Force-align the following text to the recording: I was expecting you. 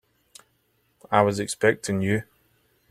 I 1.11 1.21
was 1.21 1.39
expecting 1.39 2.01
you. 2.01 2.23